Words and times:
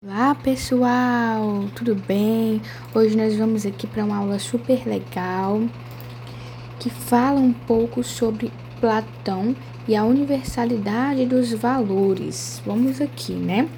Olá 0.00 0.32
pessoal, 0.32 1.68
tudo 1.74 1.96
bem? 1.96 2.62
Hoje 2.94 3.16
nós 3.16 3.34
vamos 3.34 3.66
aqui 3.66 3.84
para 3.84 4.04
uma 4.04 4.18
aula 4.18 4.38
super 4.38 4.86
legal 4.86 5.60
que 6.78 6.88
fala 6.88 7.40
um 7.40 7.52
pouco 7.52 8.04
sobre 8.04 8.52
Platão 8.80 9.56
e 9.88 9.96
a 9.96 10.04
universalidade 10.04 11.26
dos 11.26 11.52
valores. 11.52 12.62
Vamos 12.64 13.00
aqui, 13.00 13.32
né? 13.32 13.68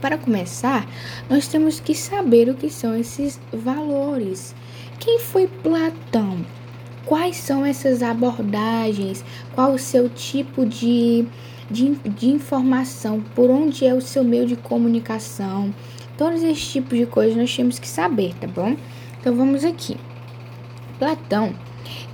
Para 0.00 0.18
começar, 0.18 0.84
nós 1.28 1.46
temos 1.46 1.78
que 1.78 1.94
saber 1.94 2.48
o 2.48 2.56
que 2.56 2.68
são 2.68 2.96
esses 2.96 3.40
valores. 3.52 4.52
Quem 4.98 5.20
foi 5.20 5.46
Platão? 5.46 6.44
Quais 7.06 7.36
são 7.36 7.64
essas 7.64 8.02
abordagens? 8.02 9.24
Qual 9.54 9.74
o 9.74 9.78
seu 9.78 10.08
tipo 10.08 10.66
de 10.66 11.24
de, 11.70 11.94
de 11.94 12.28
informação, 12.28 13.22
por 13.34 13.48
onde 13.48 13.86
é 13.86 13.94
o 13.94 14.00
seu 14.00 14.24
meio 14.24 14.46
de 14.46 14.56
comunicação, 14.56 15.72
todos 16.18 16.42
esses 16.42 16.70
tipos 16.70 16.98
de 16.98 17.06
coisas 17.06 17.36
nós 17.36 17.54
temos 17.54 17.78
que 17.78 17.88
saber, 17.88 18.34
tá 18.34 18.46
bom? 18.46 18.76
Então 19.20 19.34
vamos 19.34 19.64
aqui. 19.64 19.96
Platão, 20.98 21.54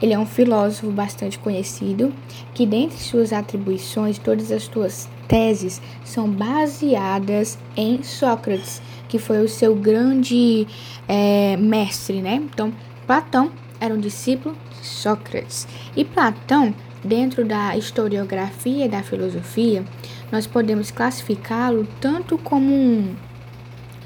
ele 0.01 0.13
é 0.13 0.19
um 0.19 0.27
filósofo 0.27 0.91
bastante 0.91 1.39
conhecido, 1.39 2.13
que 2.55 2.67
dentre 2.67 2.99
suas 2.99 3.33
atribuições, 3.33 4.19
todas 4.19 4.53
as 4.53 4.65
suas 4.65 5.09
teses 5.27 5.81
são 6.05 6.31
baseadas 6.31 7.59
em 7.77 8.03
Sócrates, 8.03 8.81
que 9.09 9.19
foi 9.19 9.43
o 9.43 9.49
seu 9.49 9.75
grande 9.75 10.67
é, 11.09 11.57
mestre, 11.57 12.21
né? 12.21 12.35
Então, 12.35 12.73
Platão 13.07 13.51
era 13.81 13.95
um 13.95 13.99
discípulo 13.99 14.57
de 14.81 14.87
Sócrates. 14.87 15.67
E 15.97 16.05
Platão 16.05 16.75
Dentro 17.05 17.45
da 17.45 17.77
historiografia 17.77 18.89
da 18.89 19.03
filosofia, 19.03 19.85
nós 20.31 20.47
podemos 20.47 20.91
classificá-lo 20.91 21.87
tanto 22.01 22.37
como 22.39 22.75
um 22.75 23.15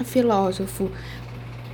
filósofo 0.04 0.90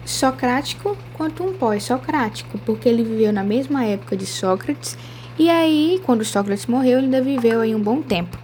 socrático 0.04 0.96
quanto 1.14 1.42
um 1.42 1.52
pós-socrático, 1.52 2.58
porque 2.58 2.88
ele 2.88 3.02
viveu 3.02 3.32
na 3.32 3.42
mesma 3.42 3.84
época 3.84 4.16
de 4.16 4.26
Sócrates 4.26 4.96
e 5.38 5.50
aí, 5.50 6.00
quando 6.04 6.24
Sócrates 6.24 6.66
morreu, 6.66 6.98
ele 6.98 7.06
ainda 7.06 7.20
viveu 7.20 7.60
aí 7.60 7.74
um 7.74 7.82
bom 7.82 8.00
tempo. 8.00 8.38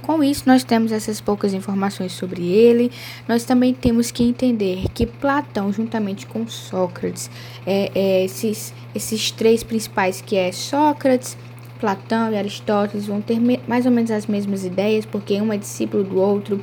Com 0.00 0.22
isso, 0.24 0.44
nós 0.46 0.64
temos 0.64 0.90
essas 0.92 1.20
poucas 1.20 1.52
informações 1.52 2.12
sobre 2.12 2.42
ele. 2.42 2.90
Nós 3.28 3.44
também 3.44 3.74
temos 3.74 4.10
que 4.10 4.24
entender 4.24 4.84
que 4.94 5.04
Platão, 5.04 5.70
juntamente 5.70 6.24
com 6.26 6.48
Sócrates, 6.48 7.30
é, 7.66 7.90
é 7.94 8.24
esses, 8.24 8.72
esses 8.94 9.30
três 9.30 9.62
principais, 9.62 10.22
que 10.22 10.36
é 10.36 10.50
Sócrates, 10.50 11.36
Platão 11.80 12.32
e 12.32 12.36
Aristóteles 12.36 13.06
vão 13.06 13.20
ter 13.20 13.40
mais 13.66 13.86
ou 13.86 13.92
menos 13.92 14.10
as 14.10 14.26
mesmas 14.26 14.64
ideias, 14.64 15.06
porque 15.06 15.40
um 15.40 15.52
é 15.52 15.56
discípulo 15.56 16.04
do 16.04 16.18
outro, 16.18 16.60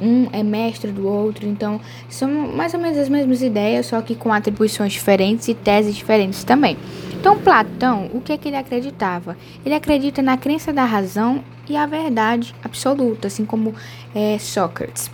um 0.00 0.28
é 0.32 0.42
mestre 0.42 0.92
do 0.92 1.06
outro, 1.06 1.46
então 1.46 1.80
são 2.08 2.28
mais 2.28 2.72
ou 2.74 2.80
menos 2.80 2.98
as 2.98 3.08
mesmas 3.08 3.42
ideias, 3.42 3.86
só 3.86 4.00
que 4.00 4.14
com 4.14 4.32
atribuições 4.32 4.92
diferentes 4.92 5.48
e 5.48 5.54
teses 5.54 5.94
diferentes 5.94 6.44
também. 6.44 6.76
Então, 7.18 7.36
Platão, 7.38 8.08
o 8.12 8.20
que 8.20 8.32
é 8.32 8.38
que 8.38 8.48
ele 8.48 8.56
acreditava? 8.56 9.36
Ele 9.64 9.74
acredita 9.74 10.22
na 10.22 10.36
crença 10.36 10.72
da 10.72 10.84
razão 10.84 11.42
e 11.68 11.76
a 11.76 11.84
verdade 11.84 12.54
absoluta, 12.62 13.26
assim 13.26 13.44
como 13.44 13.74
é, 14.14 14.38
Sócrates. 14.38 15.10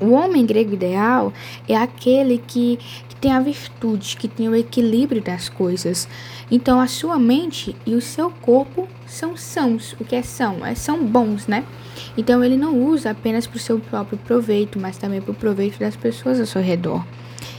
O 0.00 0.10
homem 0.10 0.44
grego 0.44 0.74
ideal 0.74 1.32
é 1.68 1.76
aquele 1.76 2.38
que, 2.38 2.78
que 3.08 3.16
tem 3.16 3.32
a 3.32 3.40
virtude, 3.40 4.16
que 4.16 4.28
tem 4.28 4.48
o 4.48 4.54
equilíbrio 4.54 5.22
das 5.22 5.48
coisas. 5.48 6.06
Então, 6.50 6.78
a 6.80 6.86
sua 6.86 7.18
mente 7.18 7.74
e 7.86 7.94
o 7.94 8.00
seu 8.00 8.30
corpo 8.30 8.86
são 9.06 9.36
sãos. 9.36 9.94
O 9.98 10.04
que 10.04 10.14
é 10.14 10.22
são? 10.22 10.64
É, 10.64 10.74
são 10.74 11.04
bons, 11.04 11.46
né? 11.46 11.64
Então, 12.16 12.44
ele 12.44 12.56
não 12.56 12.78
usa 12.78 13.10
apenas 13.10 13.46
para 13.46 13.56
o 13.56 13.60
seu 13.60 13.78
próprio 13.78 14.18
proveito, 14.18 14.78
mas 14.78 14.98
também 14.98 15.20
para 15.20 15.32
o 15.32 15.34
proveito 15.34 15.78
das 15.78 15.96
pessoas 15.96 16.38
ao 16.38 16.46
seu 16.46 16.60
redor. 16.60 17.04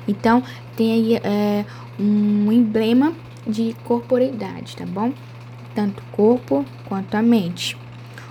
Então, 0.07 0.43
tem 0.75 0.93
aí 0.93 1.15
é, 1.15 1.65
um 1.99 2.51
emblema 2.51 3.13
de 3.47 3.75
corporeidade, 3.83 4.75
tá 4.75 4.85
bom? 4.85 5.11
Tanto 5.73 6.01
o 6.01 6.15
corpo 6.15 6.65
quanto 6.87 7.15
a 7.15 7.21
mente. 7.21 7.77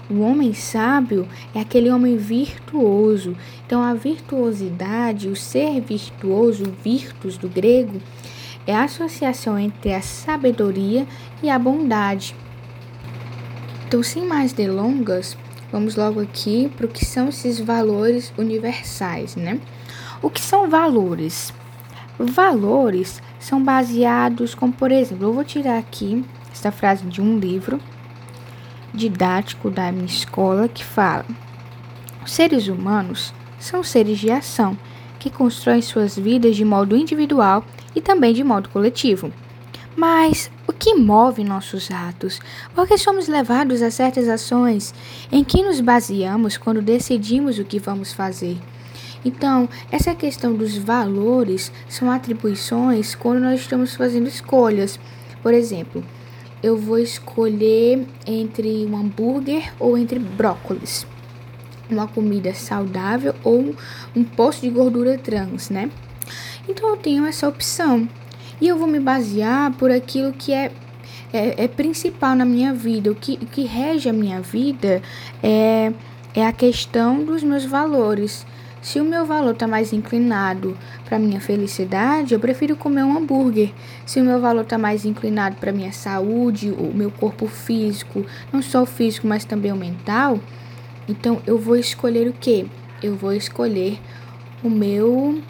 O 0.08 0.20
homem 0.20 0.54
sábio 0.54 1.26
é 1.52 1.60
aquele 1.60 1.90
homem 1.90 2.16
virtuoso. 2.16 3.36
Então, 3.66 3.82
a 3.82 3.92
virtuosidade, 3.92 5.28
o 5.28 5.34
ser 5.34 5.80
virtuoso, 5.80 6.72
virtus 6.84 7.36
do 7.36 7.48
grego, 7.48 8.00
é 8.66 8.74
a 8.74 8.84
associação 8.84 9.58
entre 9.58 9.92
a 9.92 10.00
sabedoria 10.00 11.06
e 11.42 11.50
a 11.50 11.58
bondade. 11.58 12.36
Então, 13.86 14.00
sem 14.00 14.24
mais 14.24 14.52
delongas, 14.52 15.36
vamos 15.72 15.96
logo 15.96 16.20
aqui 16.20 16.70
para 16.76 16.86
o 16.86 16.88
que 16.88 17.04
são 17.04 17.28
esses 17.28 17.58
valores 17.58 18.32
universais, 18.38 19.34
né? 19.34 19.60
O 20.22 20.30
que 20.30 20.40
são 20.40 20.70
valores? 20.70 21.52
Valores 22.16 23.20
são 23.40 23.62
baseados, 23.62 24.54
como 24.54 24.72
por 24.72 24.92
exemplo, 24.92 25.26
eu 25.26 25.32
vou 25.32 25.44
tirar 25.44 25.78
aqui 25.78 26.24
essa 26.52 26.70
frase 26.70 27.04
de 27.04 27.20
um 27.20 27.38
livro 27.38 27.80
didático 28.92 29.70
da 29.70 29.90
minha 29.92 30.06
escola 30.06 30.68
que 30.68 30.84
fala: 30.84 31.24
os 32.24 32.32
seres 32.32 32.68
humanos 32.68 33.32
são 33.58 33.82
seres 33.82 34.18
de 34.18 34.30
ação 34.30 34.76
que 35.18 35.30
constroem 35.30 35.82
suas 35.82 36.16
vidas 36.16 36.56
de 36.56 36.64
modo 36.64 36.96
individual 36.96 37.64
e 37.94 38.00
também 38.00 38.32
de 38.32 38.44
modo 38.44 38.68
coletivo. 38.68 39.32
Mas 39.96 40.50
o 40.66 40.72
que 40.72 40.94
move 40.94 41.42
nossos 41.42 41.90
atos? 41.90 42.38
Por 42.74 42.86
que 42.86 42.98
somos 42.98 43.28
levados 43.28 43.80
a 43.80 43.90
certas 43.90 44.28
ações? 44.28 44.94
Em 45.32 45.42
que 45.42 45.62
nos 45.62 45.80
baseamos 45.80 46.58
quando 46.58 46.82
decidimos 46.82 47.58
o 47.58 47.64
que 47.64 47.78
vamos 47.78 48.12
fazer? 48.12 48.58
Então, 49.24 49.68
essa 49.90 50.14
questão 50.14 50.54
dos 50.54 50.76
valores 50.76 51.72
são 51.88 52.10
atribuições 52.10 53.14
quando 53.14 53.40
nós 53.40 53.60
estamos 53.60 53.94
fazendo 53.96 54.28
escolhas. 54.28 55.00
Por 55.42 55.54
exemplo, 55.54 56.04
eu 56.66 56.76
vou 56.76 56.98
escolher 56.98 58.04
entre 58.26 58.84
um 58.86 58.96
hambúrguer 58.96 59.72
ou 59.78 59.96
entre 59.96 60.18
brócolis. 60.18 61.06
Uma 61.88 62.08
comida 62.08 62.52
saudável 62.54 63.34
ou 63.44 63.72
um 64.16 64.24
poço 64.24 64.62
de 64.62 64.70
gordura 64.70 65.16
trans, 65.16 65.70
né? 65.70 65.88
Então 66.68 66.88
eu 66.90 66.96
tenho 66.96 67.24
essa 67.24 67.48
opção. 67.48 68.08
E 68.60 68.66
eu 68.66 68.76
vou 68.76 68.88
me 68.88 68.98
basear 68.98 69.72
por 69.74 69.92
aquilo 69.92 70.32
que 70.32 70.52
é, 70.52 70.72
é, 71.32 71.64
é 71.64 71.68
principal 71.68 72.34
na 72.34 72.44
minha 72.44 72.74
vida. 72.74 73.12
O 73.12 73.14
que, 73.14 73.34
o 73.34 73.46
que 73.46 73.62
rege 73.62 74.08
a 74.08 74.12
minha 74.12 74.40
vida 74.40 75.00
é, 75.40 75.92
é 76.34 76.44
a 76.44 76.52
questão 76.52 77.24
dos 77.24 77.44
meus 77.44 77.64
valores. 77.64 78.44
Se 78.86 79.00
o 79.00 79.04
meu 79.04 79.26
valor 79.26 79.50
está 79.50 79.66
mais 79.66 79.92
inclinado 79.92 80.78
para 81.04 81.18
minha 81.18 81.40
felicidade, 81.40 82.34
eu 82.34 82.38
prefiro 82.38 82.76
comer 82.76 83.02
um 83.02 83.18
hambúrguer. 83.18 83.72
Se 84.06 84.20
o 84.20 84.24
meu 84.24 84.40
valor 84.40 84.60
está 84.60 84.78
mais 84.78 85.04
inclinado 85.04 85.56
para 85.56 85.72
minha 85.72 85.90
saúde, 85.90 86.70
o 86.70 86.94
meu 86.94 87.10
corpo 87.10 87.48
físico, 87.48 88.24
não 88.52 88.62
só 88.62 88.84
o 88.84 88.86
físico, 88.86 89.26
mas 89.26 89.44
também 89.44 89.72
o 89.72 89.76
mental, 89.76 90.38
então 91.08 91.42
eu 91.44 91.58
vou 91.58 91.74
escolher 91.74 92.28
o 92.28 92.32
quê? 92.32 92.66
Eu 93.02 93.16
vou 93.16 93.32
escolher 93.32 93.98
o 94.62 94.70
meu 94.70 95.42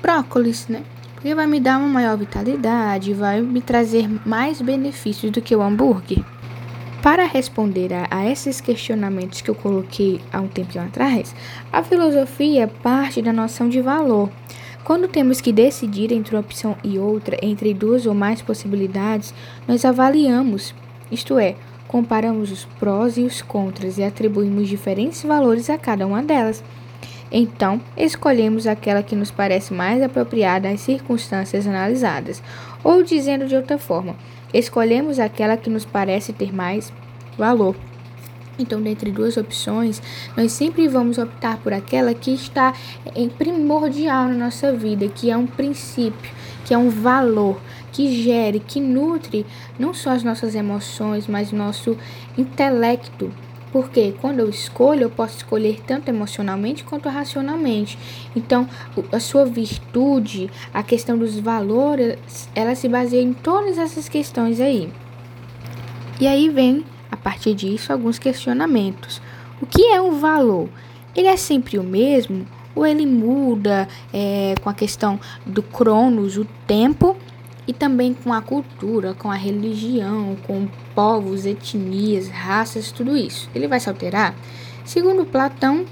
brócolis, 0.00 0.66
né? 0.66 0.84
Porque 1.16 1.34
vai 1.34 1.46
me 1.46 1.60
dar 1.60 1.76
uma 1.76 1.88
maior 1.88 2.16
vitalidade, 2.16 3.12
vai 3.12 3.42
me 3.42 3.60
trazer 3.60 4.08
mais 4.26 4.62
benefícios 4.62 5.30
do 5.30 5.42
que 5.42 5.54
o 5.54 5.60
hambúrguer. 5.60 6.24
Para 7.04 7.26
responder 7.26 7.92
a, 7.92 8.06
a, 8.10 8.30
esses 8.30 8.62
questionamentos 8.62 9.42
que 9.42 9.50
eu 9.50 9.54
coloquei 9.54 10.22
há 10.32 10.40
um 10.40 10.48
tempinho 10.48 10.82
atrás, 10.82 11.36
a 11.70 11.82
filosofia 11.82 12.66
parte 12.82 13.20
da 13.20 13.30
noção 13.30 13.68
de 13.68 13.82
valor. 13.82 14.30
Quando 14.84 15.06
temos 15.06 15.38
que 15.38 15.52
decidir 15.52 16.10
entre 16.12 16.34
uma 16.34 16.40
opção 16.40 16.74
e 16.82 16.98
outra, 16.98 17.36
entre 17.42 17.74
duas 17.74 18.06
ou 18.06 18.14
mais 18.14 18.40
possibilidades, 18.40 19.34
nós 19.68 19.84
avaliamos, 19.84 20.74
isto 21.12 21.38
é, 21.38 21.56
comparamos 21.86 22.50
os 22.50 22.64
prós 22.80 23.18
e 23.18 23.20
os 23.20 23.42
contras 23.42 23.98
e 23.98 24.02
atribuímos 24.02 24.66
diferentes 24.66 25.22
valores 25.22 25.68
a 25.68 25.76
cada 25.76 26.06
uma 26.06 26.22
delas. 26.22 26.64
Então, 27.30 27.82
escolhemos 27.98 28.66
aquela 28.66 29.02
que 29.02 29.14
nos 29.14 29.30
parece 29.30 29.74
mais 29.74 30.02
apropriada 30.02 30.70
às 30.70 30.80
circunstâncias 30.80 31.66
analisadas, 31.66 32.42
ou 32.82 33.02
dizendo 33.02 33.46
de 33.46 33.54
outra 33.54 33.76
forma, 33.76 34.16
escolhemos 34.58 35.18
aquela 35.18 35.56
que 35.56 35.68
nos 35.68 35.84
parece 35.84 36.32
ter 36.32 36.54
mais 36.54 36.92
valor. 37.36 37.74
Então, 38.58 38.80
dentre 38.80 39.10
duas 39.10 39.36
opções, 39.36 40.00
nós 40.36 40.52
sempre 40.52 40.86
vamos 40.86 41.18
optar 41.18 41.56
por 41.58 41.72
aquela 41.72 42.14
que 42.14 42.32
está 42.32 42.72
em 43.14 43.28
primordial 43.28 44.28
na 44.28 44.34
nossa 44.34 44.72
vida, 44.72 45.08
que 45.08 45.30
é 45.30 45.36
um 45.36 45.46
princípio, 45.46 46.30
que 46.64 46.72
é 46.72 46.78
um 46.78 46.88
valor, 46.88 47.60
que 47.90 48.22
gere, 48.22 48.60
que 48.60 48.80
nutre 48.80 49.44
não 49.78 49.92
só 49.92 50.10
as 50.10 50.22
nossas 50.22 50.54
emoções, 50.54 51.26
mas 51.26 51.50
nosso 51.50 51.96
intelecto, 52.38 53.32
porque 53.74 54.14
quando 54.20 54.38
eu 54.38 54.48
escolho, 54.48 55.02
eu 55.02 55.10
posso 55.10 55.38
escolher 55.38 55.80
tanto 55.84 56.08
emocionalmente 56.08 56.84
quanto 56.84 57.08
racionalmente. 57.08 57.98
Então, 58.36 58.68
a 59.10 59.18
sua 59.18 59.44
virtude, 59.44 60.48
a 60.72 60.80
questão 60.80 61.18
dos 61.18 61.40
valores, 61.40 62.48
ela 62.54 62.76
se 62.76 62.88
baseia 62.88 63.20
em 63.20 63.32
todas 63.32 63.76
essas 63.76 64.08
questões 64.08 64.60
aí. 64.60 64.92
E 66.20 66.26
aí 66.28 66.48
vem, 66.50 66.84
a 67.10 67.16
partir 67.16 67.52
disso, 67.52 67.92
alguns 67.92 68.16
questionamentos. 68.16 69.20
O 69.60 69.66
que 69.66 69.82
é 69.86 70.00
um 70.00 70.20
valor? 70.20 70.68
Ele 71.12 71.26
é 71.26 71.36
sempre 71.36 71.76
o 71.76 71.82
mesmo 71.82 72.46
ou 72.76 72.86
ele 72.86 73.04
muda 73.04 73.88
é, 74.12 74.54
com 74.62 74.70
a 74.70 74.74
questão 74.74 75.18
do 75.44 75.64
cronos, 75.64 76.36
o 76.36 76.44
tempo, 76.64 77.16
e 77.66 77.72
também 77.72 78.12
com 78.14 78.32
a 78.32 78.42
cultura, 78.42 79.14
com 79.14 79.30
a 79.30 79.34
religião, 79.34 80.36
com 80.46 80.68
povos, 80.94 81.46
etnias, 81.46 82.28
raças, 82.28 82.92
tudo 82.92 83.16
isso. 83.16 83.48
Ele 83.54 83.66
vai 83.66 83.80
se 83.80 83.88
alterar? 83.88 84.34
Segundo 84.84 85.24
Platão, 85.24 85.86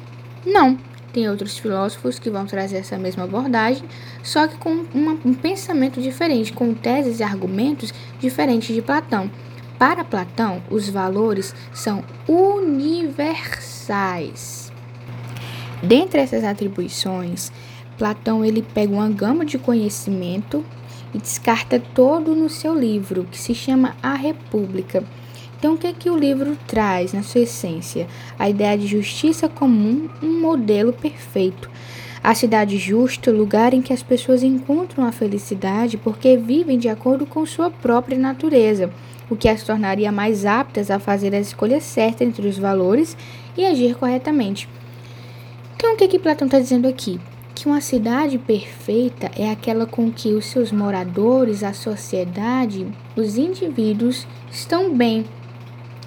não. 0.44 0.76
Tem 1.12 1.28
outros 1.28 1.58
filósofos 1.58 2.18
que 2.18 2.30
vão 2.30 2.46
trazer 2.46 2.78
essa 2.78 2.98
mesma 2.98 3.24
abordagem, 3.24 3.84
só 4.22 4.48
que 4.48 4.56
com 4.56 4.86
uma, 4.94 5.18
um 5.24 5.34
pensamento 5.34 6.00
diferente, 6.00 6.54
com 6.54 6.72
teses 6.72 7.20
e 7.20 7.22
argumentos 7.22 7.92
diferentes 8.18 8.74
de 8.74 8.80
Platão. 8.80 9.30
Para 9.78 10.04
Platão, 10.04 10.62
os 10.70 10.88
valores 10.88 11.54
são 11.72 12.02
universais. 12.26 13.42
Dentre 15.82 16.20
essas 16.20 16.44
atribuições, 16.44 17.52
Platão 17.98 18.42
ele 18.44 18.62
pega 18.62 18.94
uma 18.94 19.08
gama 19.10 19.44
de 19.44 19.58
conhecimento 19.58 20.64
e 21.14 21.18
descarta 21.18 21.80
todo 21.94 22.34
no 22.34 22.48
seu 22.48 22.78
livro, 22.78 23.26
que 23.30 23.38
se 23.38 23.54
chama 23.54 23.96
A 24.02 24.14
República. 24.14 25.04
Então, 25.58 25.74
o 25.74 25.78
que 25.78 25.86
é 25.86 25.92
que 25.92 26.10
o 26.10 26.16
livro 26.16 26.58
traz 26.66 27.12
na 27.12 27.22
sua 27.22 27.42
essência? 27.42 28.08
A 28.38 28.50
ideia 28.50 28.76
de 28.76 28.86
justiça 28.86 29.48
comum, 29.48 30.08
um 30.20 30.40
modelo 30.40 30.92
perfeito. 30.92 31.70
A 32.20 32.34
cidade 32.34 32.78
justa, 32.78 33.30
lugar 33.30 33.72
em 33.72 33.82
que 33.82 33.92
as 33.92 34.02
pessoas 34.02 34.42
encontram 34.42 35.04
a 35.04 35.12
felicidade 35.12 35.96
porque 35.96 36.36
vivem 36.36 36.78
de 36.78 36.88
acordo 36.88 37.26
com 37.26 37.46
sua 37.46 37.70
própria 37.70 38.18
natureza, 38.18 38.90
o 39.30 39.36
que 39.36 39.48
as 39.48 39.62
tornaria 39.62 40.10
mais 40.10 40.44
aptas 40.44 40.90
a 40.90 40.98
fazer 40.98 41.34
as 41.34 41.48
escolhas 41.48 41.84
certas 41.84 42.26
entre 42.26 42.46
os 42.48 42.58
valores 42.58 43.16
e 43.56 43.64
agir 43.64 43.94
corretamente. 43.94 44.68
Então, 45.76 45.94
o 45.94 45.96
que, 45.96 46.04
é 46.04 46.08
que 46.08 46.18
Platão 46.18 46.46
está 46.46 46.58
dizendo 46.58 46.86
aqui? 46.86 47.20
Que 47.54 47.66
uma 47.66 47.80
cidade 47.80 48.38
perfeita 48.38 49.30
é 49.36 49.50
aquela 49.50 49.86
com 49.86 50.10
que 50.10 50.32
os 50.32 50.46
seus 50.46 50.72
moradores, 50.72 51.62
a 51.62 51.72
sociedade, 51.72 52.86
os 53.16 53.36
indivíduos 53.36 54.26
estão 54.50 54.94
bem. 54.94 55.24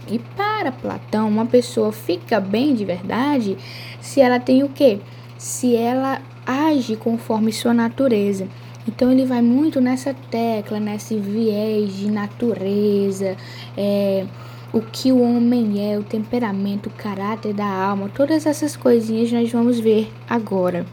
E 0.08 0.20
para 0.20 0.72
Platão, 0.72 1.28
uma 1.28 1.46
pessoa 1.46 1.92
fica 1.92 2.40
bem 2.40 2.76
de 2.76 2.86
verdade 2.86 3.58
se 4.00 4.22
ela 4.22 4.40
tem 4.40 4.64
o 4.64 4.70
quê? 4.70 5.00
Se 5.38 5.76
ela 5.76 6.22
age 6.46 6.96
conforme 6.96 7.52
sua 7.52 7.74
natureza. 7.74 8.48
Então 8.88 9.12
ele 9.12 9.26
vai 9.26 9.42
muito 9.42 9.82
nessa 9.82 10.14
tecla, 10.14 10.80
nesse 10.80 11.18
viés 11.18 11.96
de 11.96 12.10
natureza, 12.10 13.36
é, 13.76 14.26
o 14.72 14.80
que 14.80 15.12
o 15.12 15.22
homem 15.22 15.92
é, 15.92 15.98
o 15.98 16.04
temperamento, 16.04 16.88
o 16.88 16.92
caráter 16.92 17.54
da 17.54 17.66
alma, 17.66 18.12
todas 18.14 18.46
essas 18.46 18.76
coisinhas 18.76 19.32
nós 19.32 19.52
vamos 19.52 19.80
ver 19.80 20.12
agora. 20.30 20.86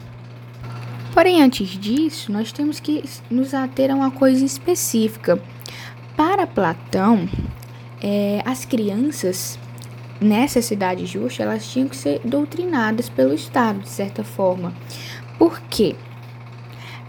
Porém, 1.13 1.43
antes 1.43 1.69
disso, 1.69 2.31
nós 2.31 2.51
temos 2.51 2.79
que 2.79 3.03
nos 3.29 3.53
ater 3.53 3.91
a 3.91 3.95
uma 3.95 4.09
coisa 4.09 4.43
específica. 4.43 5.39
Para 6.17 6.47
Platão, 6.47 7.29
é, 8.01 8.41
as 8.43 8.65
crianças 8.65 9.59
nessa 10.19 10.61
cidade 10.61 11.05
justa 11.05 11.43
elas 11.43 11.67
tinham 11.71 11.87
que 11.87 11.95
ser 11.95 12.19
doutrinadas 12.23 13.09
pelo 13.09 13.33
Estado, 13.33 13.79
de 13.81 13.89
certa 13.89 14.23
forma. 14.23 14.73
Por 15.37 15.61
quê? 15.69 15.95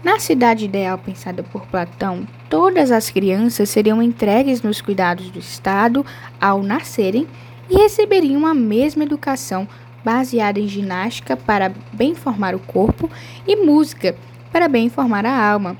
Na 0.03 0.19
cidade 0.19 0.65
ideal 0.65 0.99
pensada 0.99 1.41
por 1.41 1.65
Platão, 1.65 2.27
todas 2.47 2.91
as 2.91 3.09
crianças 3.09 3.71
seriam 3.71 4.03
entregues 4.03 4.61
nos 4.61 4.81
cuidados 4.81 5.31
do 5.31 5.39
Estado 5.39 6.05
ao 6.39 6.61
nascerem 6.61 7.27
e 7.67 7.75
receberiam 7.75 8.45
a 8.45 8.53
mesma 8.53 9.03
educação 9.03 9.67
baseada 10.05 10.59
em 10.59 10.67
ginástica 10.67 11.35
para 11.35 11.73
bem 11.91 12.13
formar 12.13 12.53
o 12.53 12.59
corpo 12.59 13.09
e 13.47 13.55
música 13.55 14.15
para 14.51 14.67
bem 14.67 14.87
formar 14.87 15.25
a 15.25 15.51
alma. 15.51 15.75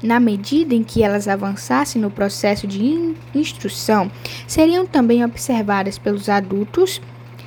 Na 0.00 0.20
medida 0.20 0.74
em 0.74 0.84
que 0.84 1.02
elas 1.02 1.26
avançassem 1.26 2.00
no 2.00 2.10
processo 2.10 2.66
de 2.66 3.14
instrução, 3.34 4.10
seriam 4.46 4.86
também 4.86 5.24
observadas 5.24 5.98
pelos 5.98 6.28
adultos, 6.28 7.00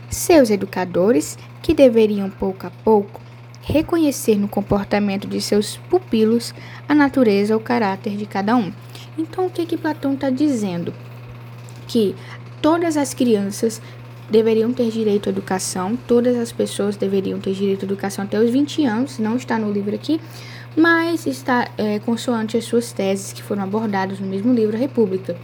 seus 0.09 0.49
educadores, 0.49 1.37
que 1.61 1.73
deveriam 1.73 2.29
pouco 2.29 2.67
a 2.67 2.71
pouco 2.83 3.21
reconhecer 3.61 4.37
no 4.37 4.47
comportamento 4.47 5.27
de 5.27 5.41
seus 5.41 5.75
pupilos 5.89 6.53
a 6.87 6.95
natureza 6.95 7.53
ou 7.53 7.59
caráter 7.59 8.15
de 8.15 8.25
cada 8.25 8.55
um. 8.55 8.71
Então, 9.17 9.45
o 9.45 9.49
que, 9.49 9.65
que 9.65 9.77
Platão 9.77 10.13
está 10.13 10.29
dizendo? 10.29 10.93
Que 11.85 12.15
todas 12.61 12.95
as 12.95 13.13
crianças 13.13 13.81
deveriam 14.29 14.73
ter 14.73 14.89
direito 14.89 15.29
à 15.29 15.31
educação, 15.31 15.97
todas 16.07 16.37
as 16.37 16.51
pessoas 16.51 16.97
deveriam 16.97 17.39
ter 17.39 17.53
direito 17.53 17.83
à 17.83 17.85
educação 17.85 18.25
até 18.25 18.39
os 18.39 18.49
20 18.49 18.85
anos, 18.85 19.19
não 19.19 19.35
está 19.35 19.57
no 19.57 19.71
livro 19.71 19.95
aqui, 19.95 20.19
mas 20.75 21.25
está 21.25 21.69
é, 21.77 21.99
consoante 21.99 22.57
as 22.57 22.65
suas 22.65 22.91
teses 22.91 23.33
que 23.33 23.41
foram 23.41 23.63
abordadas 23.63 24.19
no 24.19 24.27
mesmo 24.27 24.53
livro, 24.53 24.75
A 24.75 24.79
República. 24.79 25.35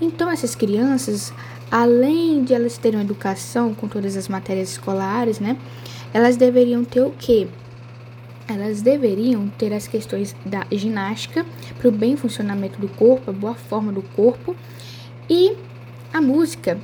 Então, 0.00 0.30
essas 0.30 0.54
crianças, 0.54 1.32
além 1.70 2.42
de 2.42 2.52
elas 2.52 2.76
terem 2.76 3.00
educação 3.00 3.74
com 3.74 3.86
todas 3.86 4.16
as 4.16 4.28
matérias 4.28 4.70
escolares, 4.72 5.38
né, 5.38 5.56
elas 6.12 6.36
deveriam 6.36 6.84
ter 6.84 7.02
o 7.02 7.10
quê? 7.10 7.46
Elas 8.48 8.82
deveriam 8.82 9.48
ter 9.56 9.72
as 9.72 9.86
questões 9.86 10.34
da 10.44 10.66
ginástica 10.72 11.46
para 11.78 11.88
o 11.88 11.92
bem 11.92 12.16
funcionamento 12.16 12.80
do 12.80 12.88
corpo, 12.88 13.30
a 13.30 13.32
boa 13.32 13.54
forma 13.54 13.92
do 13.92 14.02
corpo 14.02 14.56
e 15.30 15.56
a 16.12 16.20
música 16.20 16.78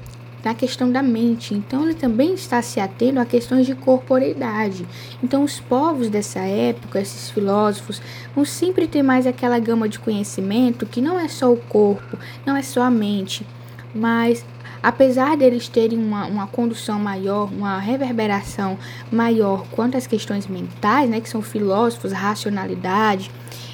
na 0.45 0.55
questão 0.55 0.91
da 0.91 1.03
mente. 1.03 1.55
Então, 1.55 1.85
ele 1.85 1.95
também 1.95 2.35
está 2.35 2.61
se 2.63 2.81
atendo 2.81 3.21
a 3.21 3.25
questões 3.25 3.67
de 3.67 3.75
corporeidade. 3.75 4.87
Então, 5.23 5.45
os 5.45 5.61
povos 5.61 6.09
dessa 6.09 6.41
época, 6.41 7.01
esses 7.01 7.31
filósofos, 7.31 8.01
vão 8.35 8.45
sempre 8.45 8.87
ter 8.87 9.03
mais 9.03 9.27
aquela 9.27 9.59
gama 9.59 9.89
de 9.89 9.99
conhecimento 9.99 10.87
que 10.87 11.01
não 11.01 11.19
é 11.19 11.29
só 11.29 11.53
o 11.53 11.57
corpo, 11.57 12.19
não 12.47 12.57
é 12.57 12.63
só 12.63 12.83
a 12.83 12.91
mente, 12.91 13.47
mas 13.95 14.45
apesar 14.83 15.37
deles 15.37 15.69
terem 15.69 15.99
uma, 15.99 16.27
uma 16.27 16.47
condução 16.47 16.99
maior, 16.99 17.51
uma 17.53 17.79
reverberação 17.79 18.79
maior 19.11 19.67
quanto 19.71 19.97
às 19.97 20.07
questões 20.07 20.47
mentais, 20.47 21.09
né, 21.09 21.21
que 21.21 21.29
são 21.29 21.43
filósofos, 21.43 22.13
racionalidade, 22.13 23.31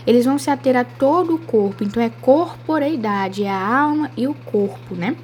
eles 0.07 0.25
vão 0.25 0.39
se 0.39 0.51
ater 0.51 0.77
a 0.77 0.85
todo 0.85 1.35
o 1.35 1.39
corpo. 1.39 1.83
Então, 1.83 2.03
é 2.03 2.09
corporeidade, 2.09 3.45
é 3.45 3.51
a 3.51 3.79
alma 3.79 4.11
e 4.17 4.27
o 4.27 4.35
corpo, 4.35 4.95
né? 4.95 5.17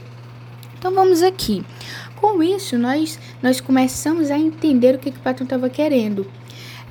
Então 0.82 0.92
vamos 0.92 1.22
aqui. 1.22 1.64
Com 2.16 2.42
isso, 2.42 2.76
nós, 2.76 3.16
nós 3.40 3.60
começamos 3.60 4.32
a 4.32 4.36
entender 4.36 4.96
o 4.96 4.98
que, 4.98 5.12
que 5.12 5.16
o 5.16 5.22
Platão 5.22 5.44
estava 5.44 5.70
querendo. 5.70 6.26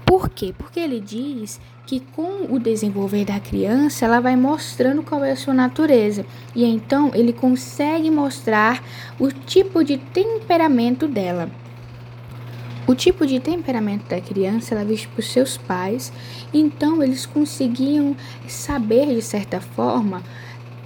Por 0.05 0.29
quê? 0.29 0.55
Porque 0.57 0.79
ele 0.79 1.01
diz 1.01 1.59
que 1.85 1.99
com 1.99 2.45
o 2.49 2.57
desenvolver 2.57 3.25
da 3.25 3.37
criança, 3.37 4.05
ela 4.05 4.21
vai 4.21 4.37
mostrando 4.37 5.03
qual 5.03 5.25
é 5.25 5.31
a 5.31 5.35
sua 5.35 5.53
natureza. 5.53 6.25
E 6.55 6.63
então 6.63 7.11
ele 7.13 7.33
consegue 7.33 8.09
mostrar 8.09 8.81
o 9.19 9.29
tipo 9.29 9.83
de 9.83 9.97
temperamento 9.97 11.05
dela. 11.05 11.51
O 12.87 12.95
tipo 12.95 13.27
de 13.27 13.41
temperamento 13.41 14.07
da 14.07 14.21
criança 14.21 14.73
era 14.73 14.85
visto 14.85 15.09
por 15.09 15.21
seus 15.21 15.57
pais, 15.57 16.13
então 16.53 17.03
eles 17.03 17.25
conseguiam 17.25 18.15
saber 18.47 19.13
de 19.13 19.21
certa 19.21 19.59
forma 19.59 20.23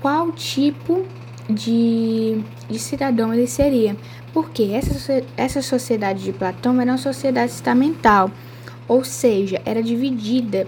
qual 0.01 0.31
tipo 0.31 1.05
de, 1.49 2.41
de 2.69 2.79
cidadão 2.79 3.33
ele 3.33 3.47
seria. 3.47 3.95
Porque 4.33 4.63
essa, 4.73 5.23
essa 5.37 5.61
sociedade 5.61 6.23
de 6.23 6.33
Platão 6.33 6.79
era 6.81 6.91
uma 6.91 6.97
sociedade 6.97 7.51
estamental, 7.51 8.29
ou 8.87 9.03
seja, 9.03 9.61
era 9.65 9.81
dividida. 9.81 10.67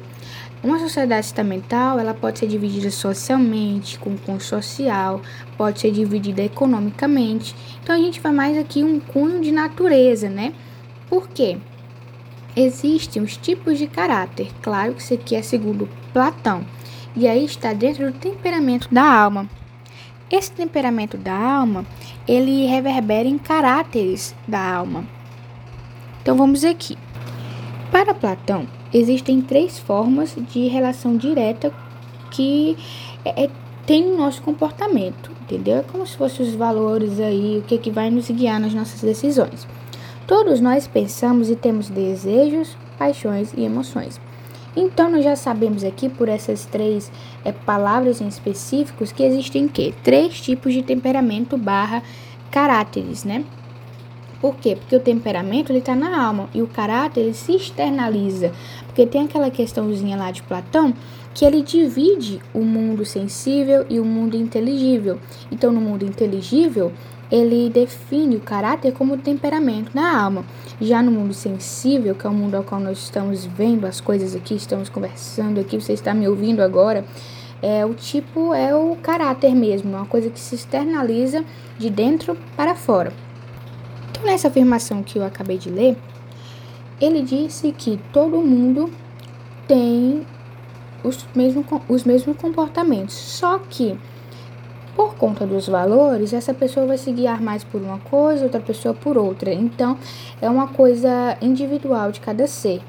Uma 0.63 0.79
sociedade 0.79 1.25
estamental 1.25 1.99
ela 1.99 2.13
pode 2.13 2.39
ser 2.39 2.47
dividida 2.47 2.89
socialmente, 2.89 3.99
com 3.99 4.17
cunho 4.17 4.41
social, 4.41 5.21
pode 5.57 5.79
ser 5.79 5.91
dividida 5.91 6.41
economicamente. 6.41 7.55
Então 7.83 7.95
a 7.95 7.99
gente 7.99 8.19
vai 8.19 8.31
mais 8.31 8.57
aqui 8.57 8.83
um 8.83 8.99
cunho 8.99 9.41
de 9.41 9.51
natureza, 9.51 10.29
né? 10.29 10.53
Por 11.09 11.27
quê? 11.29 11.57
Existem 12.55 13.21
os 13.21 13.37
tipos 13.37 13.77
de 13.77 13.85
caráter, 13.85 14.49
claro 14.63 14.95
que 14.95 15.01
isso 15.01 15.13
aqui 15.13 15.35
é 15.35 15.43
segundo 15.43 15.87
Platão, 16.11 16.65
e 17.15 17.27
aí 17.27 17.45
está 17.45 17.71
dentro 17.71 18.11
do 18.11 18.17
temperamento 18.17 18.91
da 18.91 19.03
alma. 19.03 19.47
Esse 20.29 20.51
temperamento 20.51 21.17
da 21.17 21.33
alma, 21.33 21.85
ele 22.27 22.65
reverbera 22.65 23.27
em 23.27 23.37
caráteres 23.37 24.35
da 24.47 24.59
alma. 24.59 25.05
Então 26.21 26.35
vamos 26.35 26.65
aqui. 26.65 26.97
Para 27.91 28.13
Platão, 28.13 28.67
existem 28.93 29.41
três 29.41 29.79
formas 29.79 30.35
de 30.35 30.67
relação 30.67 31.15
direta 31.15 31.73
que 32.31 32.77
é, 33.23 33.45
é, 33.45 33.49
tem 33.85 34.05
no 34.05 34.17
nosso 34.17 34.41
comportamento, 34.41 35.31
entendeu? 35.41 35.77
É 35.77 35.83
como 35.83 36.05
se 36.05 36.17
fossem 36.17 36.45
os 36.45 36.53
valores 36.53 37.21
aí, 37.21 37.59
o 37.59 37.61
que, 37.61 37.77
que 37.77 37.89
vai 37.89 38.09
nos 38.09 38.29
guiar 38.29 38.59
nas 38.59 38.73
nossas 38.73 38.99
decisões. 38.99 39.65
Todos 40.27 40.59
nós 40.59 40.85
pensamos 40.87 41.49
e 41.49 41.55
temos 41.55 41.89
desejos, 41.89 42.75
paixões 42.99 43.53
e 43.55 43.63
emoções. 43.63 44.19
Então, 44.79 45.09
nós 45.09 45.23
já 45.23 45.35
sabemos 45.35 45.83
aqui, 45.83 46.07
por 46.07 46.29
essas 46.29 46.65
três 46.65 47.11
é, 47.43 47.51
palavras 47.51 48.21
em 48.21 48.27
específicos, 48.27 49.11
que 49.11 49.23
existem 49.23 49.67
que? 49.67 49.91
Três 50.03 50.39
tipos 50.39 50.71
de 50.71 50.83
temperamento 50.83 51.57
barra 51.57 52.03
caráteres, 52.51 53.23
né? 53.23 53.43
Por 54.39 54.55
quê? 54.57 54.75
Porque 54.75 54.95
o 54.95 54.99
temperamento 54.99 55.71
ele 55.71 55.79
está 55.79 55.95
na 55.95 56.23
alma 56.23 56.47
e 56.53 56.61
o 56.61 56.67
caráter 56.67 57.21
ele 57.21 57.33
se 57.33 57.55
externaliza. 57.55 58.51
Porque 58.85 59.07
tem 59.07 59.23
aquela 59.23 59.49
questãozinha 59.49 60.15
lá 60.15 60.29
de 60.29 60.43
Platão 60.43 60.93
que 61.33 61.43
ele 61.43 61.63
divide 61.63 62.39
o 62.53 62.59
mundo 62.59 63.03
sensível 63.03 63.83
e 63.89 63.99
o 63.99 64.05
mundo 64.05 64.37
inteligível. 64.37 65.17
Então, 65.51 65.71
no 65.71 65.81
mundo 65.81 66.05
inteligível, 66.05 66.91
ele 67.31 67.67
define 67.71 68.35
o 68.35 68.41
caráter 68.41 68.93
como 68.93 69.17
temperamento 69.17 69.89
na 69.95 70.21
alma. 70.21 70.45
Já 70.79 71.01
no 71.01 71.11
mundo 71.11 71.33
sensível, 71.33 72.13
que 72.13 72.27
é 72.27 72.29
o 72.29 72.33
mundo 72.33 72.55
ao 72.55 72.63
qual 72.63 72.79
nós 72.79 72.99
estamos 72.99 73.45
vendo 73.45 73.85
as 73.85 73.99
coisas 73.99 74.35
aqui, 74.35 74.55
estamos 74.55 74.89
conversando 74.89 75.59
aqui, 75.59 75.79
você 75.81 75.93
está 75.93 76.13
me 76.13 76.27
ouvindo 76.27 76.61
agora, 76.61 77.03
é 77.63 77.83
o 77.83 77.95
tipo 77.95 78.53
é 78.53 78.75
o 78.75 78.95
caráter 78.97 79.55
mesmo, 79.55 79.89
uma 79.89 80.05
coisa 80.05 80.29
que 80.29 80.39
se 80.39 80.53
externaliza 80.53 81.43
de 81.79 81.89
dentro 81.89 82.37
para 82.55 82.75
fora. 82.75 83.11
Então, 84.11 84.23
nessa 84.23 84.49
afirmação 84.49 85.01
que 85.01 85.17
eu 85.17 85.25
acabei 85.25 85.57
de 85.57 85.69
ler, 85.71 85.97
ele 87.01 87.23
disse 87.23 87.71
que 87.71 87.99
todo 88.13 88.37
mundo 88.37 88.91
tem 89.67 90.25
os 91.03 91.25
mesmos, 91.35 91.65
os 91.89 92.03
mesmos 92.03 92.37
comportamentos, 92.37 93.15
só 93.15 93.57
que 93.57 93.97
por 94.97 95.13
conta 95.13 95.45
dos 95.45 95.69
valores, 95.69 96.33
essa 96.33 96.55
pessoa 96.55 96.87
vai 96.87 96.97
se 96.97 97.11
guiar 97.11 97.39
mais 97.39 97.63
por 97.63 97.79
uma 97.79 97.99
coisa, 97.99 98.45
outra 98.45 98.59
pessoa 98.59 98.95
por 98.95 99.15
outra. 99.15 99.53
Então, 99.53 99.95
é 100.41 100.49
uma 100.49 100.69
coisa 100.69 101.37
individual 101.39 102.11
de 102.11 102.19
cada 102.19 102.47
ser. 102.47 102.81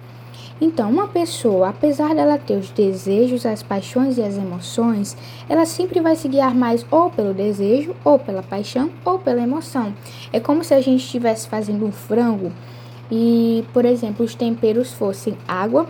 Então, 0.59 0.91
uma 0.91 1.07
pessoa, 1.07 1.69
apesar 1.69 2.15
dela 2.15 2.39
ter 2.39 2.57
os 2.57 2.71
desejos, 2.71 3.45
as 3.45 3.63
paixões 3.63 4.17
e 4.17 4.23
as 4.23 4.39
emoções, 4.39 5.19
ela 5.51 5.67
sempre 5.67 6.01
vai 6.01 6.17
se 6.17 6.29
guiar 6.29 6.55
mais 6.55 6.85
ou 6.91 7.11
pelo 7.11 7.35
desejo, 7.35 7.95
ou 8.03 8.19
pela 8.19 8.43
paixão, 8.43 8.91
ou 9.05 9.19
pela 9.19 9.43
emoção. 9.43 9.95
É 10.33 10.41
como 10.41 10.65
se 10.65 10.73
a 10.73 10.81
gente 10.81 11.05
estivesse 11.05 11.47
fazendo 11.47 11.85
um 11.85 11.93
frango 11.93 12.51
e, 13.11 13.67
por 13.75 13.85
exemplo, 13.85 14.25
os 14.25 14.35
temperos 14.35 14.95
fossem 14.95 15.37
água, 15.47 15.87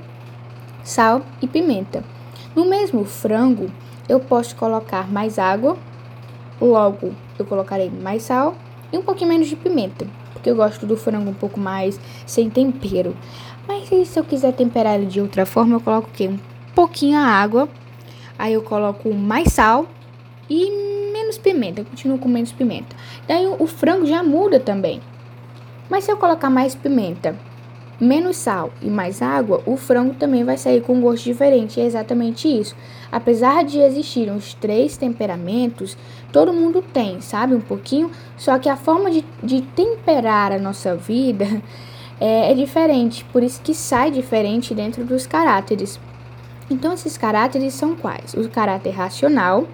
sal 0.83 1.23
e 1.41 1.47
pimenta. 1.47 2.03
No 2.57 2.65
mesmo 2.65 3.05
frango, 3.05 3.71
eu 4.09 4.19
posso 4.19 4.57
colocar 4.57 5.09
mais 5.09 5.39
água, 5.39 5.77
Logo, 6.61 7.15
eu 7.38 7.45
colocarei 7.45 7.91
mais 7.91 8.23
sal 8.23 8.55
e 8.93 8.99
um 8.99 9.03
pouquinho 9.03 9.31
menos 9.31 9.49
de 9.49 9.57
pimenta, 9.57 10.07
porque 10.33 10.50
eu 10.50 10.57
gosto 10.57 10.87
do 10.87 10.97
frango 10.97 11.31
um 11.31 11.35
pouco 11.35 11.61
mais 11.61 12.00
sem 12.27 12.50
tempero. 12.50 13.17
Mas 13.67 13.88
se 14.09 14.19
eu 14.19 14.25
quiser 14.25 14.53
temperar 14.55 14.97
ele 14.97 15.07
de 15.07 15.21
outra 15.21 15.45
forma, 15.45 15.77
eu 15.77 15.81
coloco 15.81 16.09
o 16.09 16.12
quê? 16.12 16.29
Um 16.29 16.38
pouquinho 16.75 17.19
a 17.19 17.23
água, 17.23 17.69
aí 18.38 18.55
eu 18.55 18.62
coloco 18.62 19.12
mais 19.15 19.53
sal 19.53 19.87
e 20.49 21.12
menos 21.12 21.38
pimenta. 21.38 21.83
Eu 21.83 21.85
continuo 21.85 22.19
com 22.19 22.29
menos 22.29 22.50
pimenta. 22.50 22.97
Daí 23.27 23.47
o, 23.47 23.67
frango 23.67 24.07
já 24.07 24.23
muda 24.23 24.59
também. 24.59 25.00
Mas 25.91 26.05
se 26.05 26.12
eu 26.12 26.17
colocar 26.17 26.50
mais 26.50 26.75
pimenta 26.75 27.37
menos 28.00 28.37
sal 28.37 28.71
e 28.81 28.88
mais 28.88 29.21
água, 29.21 29.62
o 29.67 29.76
frango 29.76 30.14
também 30.14 30.45
vai 30.45 30.57
sair 30.57 30.81
com 30.83 30.95
um 30.95 31.00
gosto 31.00 31.25
diferente. 31.25 31.81
É 31.81 31.85
exatamente 31.85 32.49
isso. 32.49 32.76
Apesar 33.11 33.64
de 33.64 33.81
existirem 33.81 34.35
os 34.35 34.55
três 34.55 34.97
temperamentos, 34.97 35.97
todo 36.33 36.52
mundo 36.52 36.83
tem, 36.93 37.21
sabe? 37.21 37.55
Um 37.55 37.61
pouquinho. 37.61 38.11
Só 38.37 38.59
que 38.59 38.69
a 38.69 38.76
forma 38.76 39.11
de, 39.11 39.25
de 39.43 39.62
temperar 39.62 40.52
a 40.52 40.59
nossa 40.59 40.95
vida 40.95 41.47
é, 42.21 42.52
é 42.52 42.55
diferente. 42.55 43.25
Por 43.33 43.43
isso 43.43 43.61
que 43.62 43.75
sai 43.75 44.11
diferente 44.11 44.75
dentro 44.75 45.05
dos 45.05 45.26
caráteres. 45.26 45.99
Então, 46.71 46.93
esses 46.93 47.17
caráteres 47.17 47.73
são 47.75 47.97
quais? 47.97 48.35
O 48.35 48.49
caráter 48.49 48.90
racional. 48.90 49.67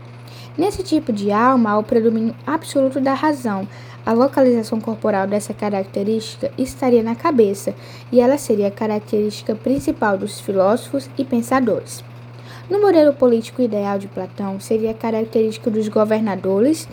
Nesse 0.57 0.85
tipo 0.85 1.13
de 1.13 1.33
alma, 1.33 1.71
há 1.71 1.79
o 1.79 1.83
predomínio 1.83 2.35
absoluto 2.47 3.01
da 3.01 3.13
razão, 3.13 3.67
a 4.05 4.13
localização 4.13 4.81
corporal 4.81 5.27
dessa 5.27 5.55
característica 5.55 6.51
estaria 6.59 7.03
na 7.03 7.15
cabeça, 7.15 7.75
e 8.13 8.21
ela 8.21 8.37
seria 8.39 8.69
a 8.69 8.71
característica 8.71 9.55
principal 9.55 10.19
dos 10.19 10.41
filósofos 10.41 11.09
e 11.17 11.25
pensadores. 11.25 12.05
No 12.69 12.81
modelo 12.81 13.13
político 13.13 13.61
ideal 13.61 13.99
de 13.99 14.09
Platão, 14.09 14.59
seria 14.59 14.93
a 14.93 14.95
característica 14.95 15.71
dos 15.71 15.89
governadores 15.89 16.89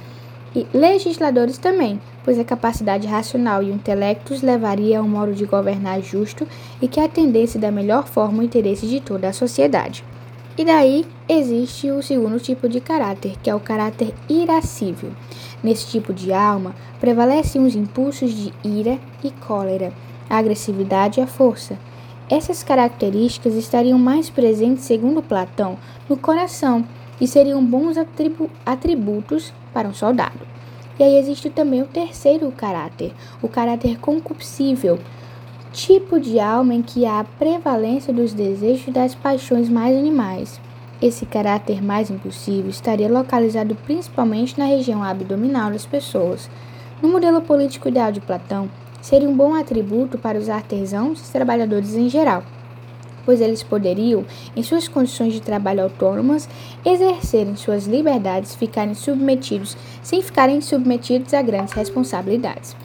e 0.53 0.67
legisladores 0.73 1.57
também, 1.57 1.99
pois 2.23 2.37
a 2.37 2.43
capacidade 2.43 3.07
racional 3.07 3.63
e 3.63 3.71
o 3.71 3.73
intelecto 3.73 4.33
os 4.33 4.41
levaria 4.41 4.99
a 4.99 5.01
um 5.01 5.07
modo 5.07 5.33
de 5.33 5.45
governar 5.45 6.01
justo 6.01 6.45
e 6.81 6.87
que 6.87 6.99
atendesse 6.99 7.57
da 7.57 7.71
melhor 7.71 8.05
forma 8.05 8.39
o 8.39 8.43
interesse 8.43 8.85
de 8.85 8.99
toda 8.99 9.29
a 9.29 9.33
sociedade. 9.33 10.03
E 10.57 10.65
daí 10.65 11.05
existe 11.29 11.89
o 11.89 12.01
segundo 12.03 12.39
tipo 12.39 12.67
de 12.67 12.81
caráter, 12.81 13.35
que 13.41 13.49
é 13.49 13.55
o 13.55 13.59
caráter 13.59 14.13
irascível. 14.27 15.11
Nesse 15.63 15.87
tipo 15.87 16.13
de 16.13 16.33
alma, 16.33 16.75
prevalecem 16.99 17.65
os 17.65 17.73
impulsos 17.73 18.33
de 18.33 18.53
ira 18.63 18.99
e 19.23 19.31
cólera, 19.31 19.93
a 20.29 20.37
agressividade 20.37 21.19
e 21.19 21.23
a 21.23 21.27
força. 21.27 21.79
Essas 22.29 22.63
características 22.63 23.55
estariam 23.55 23.97
mais 23.97 24.29
presentes, 24.29 24.83
segundo 24.83 25.21
Platão, 25.21 25.77
no 26.09 26.17
coração 26.17 26.85
e 27.19 27.27
seriam 27.27 27.63
bons 27.63 27.97
atribu 27.97 28.49
atributos 28.65 29.53
para 29.73 29.87
um 29.87 29.93
soldado. 29.93 30.39
E 30.99 31.03
aí 31.03 31.17
existe 31.17 31.49
também 31.49 31.81
o 31.81 31.87
terceiro 31.87 32.51
caráter, 32.51 33.13
o 33.41 33.47
caráter 33.47 33.99
concupiscível, 33.99 34.99
tipo 35.73 36.19
de 36.19 36.39
alma 36.39 36.73
em 36.73 36.81
que 36.81 37.05
há 37.05 37.19
a 37.19 37.23
prevalência 37.23 38.13
dos 38.13 38.33
desejos 38.33 38.87
e 38.87 38.91
das 38.91 39.15
paixões 39.15 39.69
mais 39.69 39.97
animais. 39.97 40.59
Esse 41.01 41.25
caráter 41.25 41.81
mais 41.81 42.11
impulsivo 42.11 42.69
estaria 42.69 43.11
localizado 43.11 43.73
principalmente 43.73 44.59
na 44.59 44.65
região 44.65 45.03
abdominal 45.03 45.71
das 45.71 45.85
pessoas. 45.85 46.49
No 47.01 47.09
modelo 47.09 47.41
político 47.41 47.87
ideal 47.87 48.11
de 48.11 48.21
Platão, 48.21 48.69
seria 49.01 49.27
um 49.27 49.35
bom 49.35 49.55
atributo 49.55 50.17
para 50.17 50.37
os 50.37 50.49
artesãos 50.49 51.27
e 51.27 51.31
trabalhadores 51.31 51.95
em 51.95 52.07
geral, 52.07 52.43
pois 53.25 53.41
eles 53.41 53.63
poderiam, 53.63 54.25
em 54.55 54.61
suas 54.61 54.87
condições 54.87 55.33
de 55.33 55.41
trabalho 55.41 55.83
autônomas, 55.83 56.47
exercerem 56.85 57.55
suas 57.55 57.87
liberdades, 57.87 58.53
ficarem 58.53 58.93
submetidos, 58.93 59.75
sem 60.03 60.21
ficarem 60.21 60.61
submetidos 60.61 61.33
a 61.33 61.41
grandes 61.41 61.73
responsabilidades. 61.73 62.75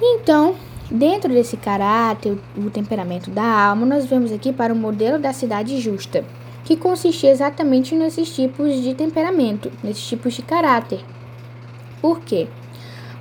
Então, 0.00 0.54
dentro 0.92 1.32
desse 1.32 1.56
caráter, 1.56 2.38
o 2.56 2.70
temperamento 2.70 3.30
da 3.30 3.42
alma, 3.42 3.86
nós 3.86 4.06
vemos 4.06 4.30
aqui 4.30 4.52
para 4.52 4.72
o 4.72 4.76
modelo 4.76 5.18
da 5.18 5.32
cidade 5.32 5.80
justa 5.80 6.24
que 6.64 6.76
consistia 6.76 7.30
exatamente 7.30 7.94
nesses 7.94 8.34
tipos 8.34 8.80
de 8.80 8.94
temperamento, 8.94 9.70
nesses 9.82 10.06
tipos 10.06 10.34
de 10.34 10.42
caráter. 10.42 11.00
Por 12.00 12.20
quê? 12.20 12.46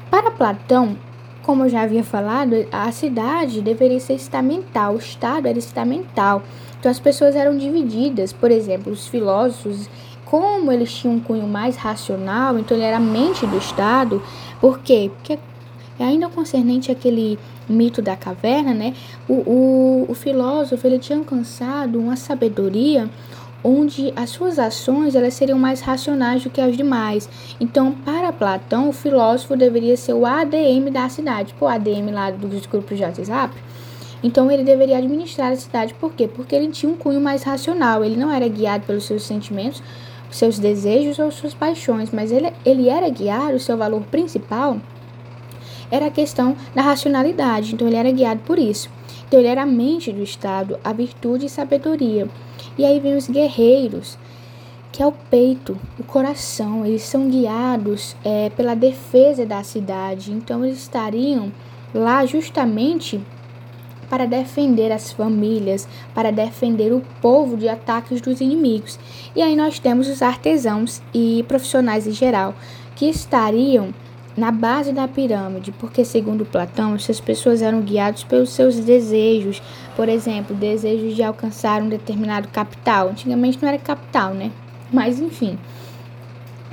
Para 0.09 0.31
Platão, 0.31 0.95
como 1.41 1.63
eu 1.63 1.69
já 1.69 1.81
havia 1.81 2.03
falado, 2.03 2.53
a 2.71 2.91
cidade 2.91 3.61
deveria 3.61 3.99
ser 3.99 4.13
estamental, 4.13 4.93
o 4.93 4.97
Estado 4.97 5.47
era 5.47 5.57
estamental. 5.57 6.43
Então 6.79 6.91
as 6.91 6.99
pessoas 6.99 7.35
eram 7.35 7.57
divididas, 7.57 8.31
por 8.31 8.51
exemplo, 8.51 8.91
os 8.91 9.07
filósofos, 9.07 9.89
como 10.25 10.71
eles 10.71 10.93
tinham 10.93 11.15
um 11.15 11.19
cunho 11.19 11.47
mais 11.47 11.75
racional, 11.75 12.57
então 12.57 12.77
ele 12.77 12.85
era 12.85 12.97
a 12.97 13.01
mente 13.01 13.45
do 13.45 13.57
Estado. 13.57 14.21
Por 14.59 14.79
quê? 14.79 15.11
Porque 15.15 15.39
ainda 16.01 16.29
concernente 16.29 16.91
àquele 16.91 17.37
mito 17.69 18.01
da 18.01 18.15
caverna, 18.15 18.73
né? 18.73 18.93
O, 19.27 19.33
o, 19.33 20.05
o 20.09 20.13
filósofo 20.13 20.85
ele 20.85 20.99
tinha 20.99 21.17
alcançado 21.17 21.99
uma 21.99 22.15
sabedoria 22.15 23.09
onde 23.63 24.11
as 24.15 24.29
suas 24.31 24.57
ações 24.57 25.15
elas 25.15 25.33
seriam 25.33 25.57
mais 25.57 25.81
racionais 25.81 26.43
do 26.43 26.49
que 26.49 26.59
as 26.59 26.75
demais. 26.75 27.29
Então, 27.59 27.91
para 27.91 28.33
Platão, 28.33 28.89
o 28.89 28.93
filósofo 28.93 29.55
deveria 29.55 29.95
ser 29.95 30.13
o 30.13 30.25
ADM 30.25 30.89
da 30.91 31.07
cidade, 31.09 31.55
o 31.59 31.67
ADM 31.67 32.11
lá 32.11 32.31
dos 32.31 32.65
grupos 32.65 32.97
de 32.97 33.03
WhatsApp. 33.03 33.55
Então, 34.23 34.51
ele 34.51 34.63
deveria 34.63 34.97
administrar 34.97 35.51
a 35.51 35.55
cidade, 35.55 35.93
por 35.95 36.13
quê? 36.13 36.27
Porque 36.27 36.55
ele 36.55 36.69
tinha 36.69 36.91
um 36.91 36.95
cunho 36.95 37.19
mais 37.19 37.43
racional, 37.43 38.03
ele 38.03 38.15
não 38.15 38.31
era 38.31 38.47
guiado 38.47 38.85
pelos 38.85 39.05
seus 39.05 39.23
sentimentos, 39.23 39.81
seus 40.29 40.59
desejos 40.59 41.19
ou 41.19 41.31
suas 41.31 41.53
paixões, 41.53 42.11
mas 42.11 42.31
ele, 42.31 42.51
ele 42.65 42.87
era 42.87 43.09
guiado, 43.09 43.55
o 43.55 43.59
seu 43.59 43.77
valor 43.77 44.01
principal 44.03 44.77
era 45.91 46.07
a 46.07 46.11
questão 46.11 46.55
da 46.73 46.81
racionalidade, 46.81 47.73
então 47.73 47.87
ele 47.87 47.97
era 47.97 48.11
guiado 48.11 48.41
por 48.45 48.57
isso. 48.57 48.89
Então 49.27 49.39
ele 49.39 49.49
era 49.49 49.63
a 49.63 49.65
mente 49.65 50.11
do 50.11 50.23
Estado, 50.23 50.79
a 50.83 50.91
virtude 50.93 51.45
e 51.45 51.49
sabedoria. 51.49 52.27
E 52.77 52.85
aí 52.85 52.99
vem 52.99 53.15
os 53.15 53.29
guerreiros, 53.29 54.17
que 54.91 55.03
é 55.03 55.05
o 55.05 55.11
peito, 55.11 55.77
o 55.99 56.03
coração. 56.03 56.85
Eles 56.85 57.03
são 57.03 57.29
guiados 57.29 58.15
é, 58.23 58.49
pela 58.49 58.75
defesa 58.75 59.45
da 59.45 59.63
cidade. 59.63 60.31
Então 60.31 60.65
eles 60.65 60.79
estariam 60.79 61.51
lá 61.93 62.25
justamente 62.25 63.21
para 64.09 64.25
defender 64.25 64.91
as 64.91 65.13
famílias, 65.13 65.87
para 66.13 66.31
defender 66.31 66.91
o 66.91 67.01
povo 67.21 67.55
de 67.55 67.69
ataques 67.69 68.19
dos 68.19 68.41
inimigos. 68.41 68.99
E 69.33 69.41
aí 69.41 69.55
nós 69.55 69.79
temos 69.79 70.09
os 70.09 70.21
artesãos 70.21 71.01
e 71.13 71.45
profissionais 71.47 72.05
em 72.05 72.11
geral, 72.11 72.53
que 72.93 73.05
estariam 73.05 73.93
na 74.37 74.51
base 74.51 74.93
da 74.93 75.07
pirâmide, 75.07 75.71
porque 75.73 76.05
segundo 76.05 76.45
Platão, 76.45 76.95
essas 76.95 77.19
pessoas 77.19 77.61
eram 77.61 77.81
guiadas 77.81 78.23
pelos 78.23 78.51
seus 78.51 78.79
desejos, 78.79 79.61
por 79.95 80.07
exemplo, 80.07 80.55
desejos 80.55 81.15
de 81.15 81.21
alcançar 81.23 81.81
um 81.81 81.89
determinado 81.89 82.47
capital. 82.47 83.09
Antigamente 83.09 83.59
não 83.61 83.69
era 83.69 83.77
capital, 83.77 84.33
né? 84.33 84.51
Mas 84.91 85.19
enfim. 85.19 85.57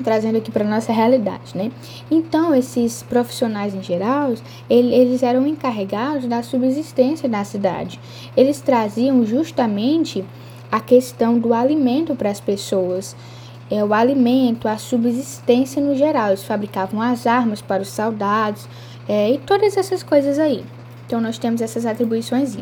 trazendo 0.02 0.38
aqui 0.38 0.50
para 0.50 0.64
nossa 0.64 0.92
realidade, 0.92 1.56
né? 1.56 1.70
Então, 2.10 2.54
esses 2.54 3.02
profissionais 3.02 3.74
em 3.74 3.82
geral, 3.82 4.34
eles 4.70 5.22
eram 5.22 5.46
encarregados 5.46 6.26
da 6.26 6.42
subsistência 6.42 7.28
da 7.28 7.42
cidade. 7.44 7.98
Eles 8.36 8.60
traziam 8.60 9.24
justamente 9.24 10.24
a 10.70 10.80
questão 10.80 11.38
do 11.38 11.52
alimento 11.52 12.14
para 12.14 12.30
as 12.30 12.40
pessoas, 12.40 13.16
é, 13.70 13.84
o 13.84 13.92
alimento, 13.92 14.68
a 14.68 14.78
subsistência 14.78 15.82
no 15.82 15.94
geral. 15.96 16.28
Eles 16.28 16.44
fabricavam 16.44 17.00
as 17.00 17.26
armas 17.26 17.60
para 17.60 17.82
os 17.82 17.88
soldados 17.88 18.68
é, 19.08 19.30
e 19.32 19.38
todas 19.38 19.76
essas 19.76 20.02
coisas 20.02 20.38
aí. 20.38 20.64
Então, 21.06 21.20
nós 21.20 21.38
temos 21.38 21.60
essas 21.60 21.86
atribuições. 21.86 22.56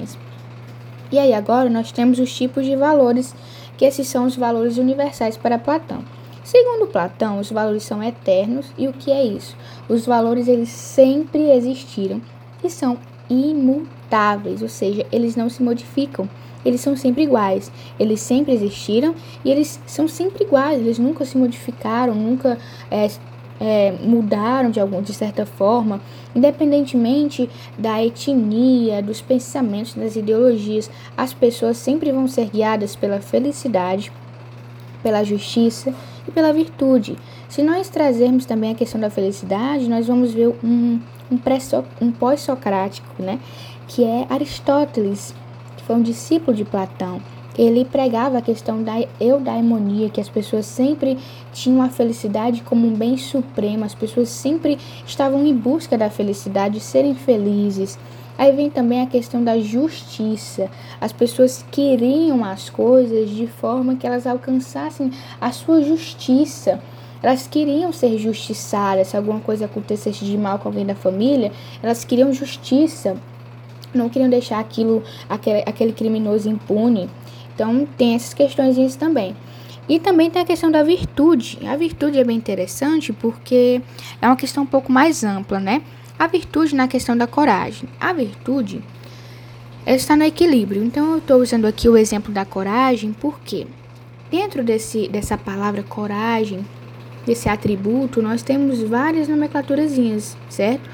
E 1.10 1.18
aí, 1.18 1.32
agora, 1.32 1.68
nós 1.68 1.92
temos 1.92 2.18
os 2.18 2.34
tipos 2.34 2.64
de 2.64 2.76
valores, 2.76 3.34
que 3.76 3.84
esses 3.84 4.08
são 4.08 4.26
os 4.26 4.36
valores 4.36 4.78
universais 4.78 5.36
para 5.36 5.58
Platão. 5.58 6.04
Segundo 6.46 6.86
Platão, 6.86 7.40
os 7.40 7.50
valores 7.50 7.82
são 7.82 8.00
eternos 8.00 8.72
e 8.78 8.86
o 8.86 8.92
que 8.92 9.10
é 9.10 9.24
isso? 9.24 9.56
Os 9.88 10.06
valores 10.06 10.46
eles 10.46 10.68
sempre 10.68 11.50
existiram 11.50 12.22
e 12.62 12.70
são 12.70 12.96
imutáveis, 13.28 14.62
ou 14.62 14.68
seja, 14.68 15.06
eles 15.10 15.36
não 15.36 15.48
se 15.48 15.62
modificam. 15.62 16.28
Eles 16.64 16.80
são 16.80 16.96
sempre 16.96 17.22
iguais. 17.22 17.70
Eles 17.98 18.20
sempre 18.20 18.52
existiram 18.52 19.14
e 19.44 19.50
eles 19.50 19.80
são 19.86 20.08
sempre 20.08 20.44
iguais. 20.44 20.80
Eles 20.80 20.98
nunca 20.98 21.24
se 21.24 21.38
modificaram, 21.38 22.14
nunca 22.14 22.58
é, 22.90 23.08
é, 23.60 23.92
mudaram 24.02 24.70
de 24.70 24.80
algum 24.80 25.00
de 25.00 25.12
certa 25.14 25.46
forma, 25.46 26.00
independentemente 26.34 27.48
da 27.78 28.04
etnia, 28.04 29.02
dos 29.02 29.20
pensamentos, 29.20 29.94
das 29.94 30.16
ideologias, 30.16 30.90
as 31.16 31.32
pessoas 31.32 31.76
sempre 31.76 32.12
vão 32.12 32.28
ser 32.28 32.50
guiadas 32.50 32.96
pela 32.96 33.20
felicidade, 33.20 34.12
pela 35.02 35.24
justiça 35.24 35.94
e 36.26 36.30
pela 36.30 36.52
virtude. 36.52 37.16
Se 37.48 37.62
nós 37.62 37.88
trazermos 37.88 38.44
também 38.44 38.72
a 38.72 38.74
questão 38.74 39.00
da 39.00 39.08
felicidade, 39.08 39.88
nós 39.88 40.06
vamos 40.06 40.34
ver 40.34 40.54
um, 40.62 41.00
um, 41.30 42.10
pós-socrático, 42.12 43.22
né? 43.22 43.38
que 43.88 44.04
é 44.04 44.26
Aristóteles, 44.28 45.34
que 45.76 45.84
foi 45.84 45.96
um 45.96 46.02
discípulo 46.02 46.56
de 46.56 46.64
Platão. 46.64 47.20
Ele 47.56 47.86
pregava 47.86 48.38
a 48.38 48.42
questão 48.42 48.82
da 48.82 48.94
eudaimonia, 49.18 50.10
que 50.10 50.20
as 50.20 50.28
pessoas 50.28 50.66
sempre 50.66 51.16
tinham 51.52 51.80
a 51.80 51.88
felicidade 51.88 52.62
como 52.62 52.86
um 52.86 52.94
bem 52.94 53.16
supremo, 53.16 53.84
as 53.84 53.94
pessoas 53.94 54.28
sempre 54.28 54.78
estavam 55.06 55.46
em 55.46 55.54
busca 55.54 55.96
da 55.96 56.10
felicidade, 56.10 56.74
de 56.74 56.80
serem 56.80 57.14
felizes. 57.14 57.98
Aí 58.36 58.52
vem 58.52 58.68
também 58.68 59.00
a 59.00 59.06
questão 59.06 59.42
da 59.42 59.58
justiça. 59.58 60.68
As 61.00 61.12
pessoas 61.12 61.64
queriam 61.70 62.44
as 62.44 62.68
coisas 62.68 63.30
de 63.30 63.46
forma 63.46 63.96
que 63.96 64.06
elas 64.06 64.26
alcançassem 64.26 65.10
a 65.40 65.50
sua 65.50 65.82
justiça. 65.82 66.78
Elas 67.22 67.46
queriam 67.46 67.92
ser 67.92 68.18
justiçadas. 68.18 69.08
Se 69.08 69.16
alguma 69.16 69.40
coisa 69.40 69.64
acontecesse 69.64 70.24
de 70.24 70.36
mal 70.36 70.58
com 70.58 70.68
alguém 70.68 70.86
da 70.86 70.94
família, 70.94 71.52
elas 71.82 72.04
queriam 72.04 72.32
justiça. 72.32 73.16
Não 73.94 74.08
queriam 74.08 74.28
deixar 74.28 74.58
aquilo, 74.58 75.02
aquele, 75.28 75.62
aquele 75.66 75.92
criminoso 75.92 76.48
impune. 76.48 77.08
Então 77.54 77.86
tem 77.96 78.14
essas 78.14 78.34
questões 78.34 78.96
também. 78.96 79.34
E 79.88 80.00
também 80.00 80.30
tem 80.30 80.42
a 80.42 80.44
questão 80.44 80.70
da 80.70 80.82
virtude. 80.82 81.58
A 81.66 81.76
virtude 81.76 82.18
é 82.18 82.24
bem 82.24 82.36
interessante 82.36 83.12
porque 83.12 83.80
é 84.20 84.26
uma 84.26 84.36
questão 84.36 84.64
um 84.64 84.66
pouco 84.66 84.90
mais 84.90 85.22
ampla, 85.22 85.60
né? 85.60 85.82
A 86.18 86.26
virtude 86.26 86.74
na 86.74 86.88
questão 86.88 87.16
da 87.16 87.26
coragem. 87.26 87.88
A 88.00 88.12
virtude 88.12 88.82
está 89.86 90.16
no 90.16 90.24
equilíbrio. 90.24 90.82
Então, 90.82 91.12
eu 91.12 91.18
estou 91.18 91.40
usando 91.40 91.66
aqui 91.66 91.88
o 91.88 91.96
exemplo 91.96 92.32
da 92.32 92.44
coragem, 92.44 93.12
porque 93.12 93.66
dentro 94.30 94.64
desse, 94.64 95.08
dessa 95.08 95.38
palavra 95.38 95.82
coragem, 95.82 96.66
desse 97.26 97.48
atributo, 97.48 98.22
nós 98.22 98.42
temos 98.42 98.80
várias 98.80 99.28
nomenclaturazinhas, 99.28 100.36
certo? 100.48 100.88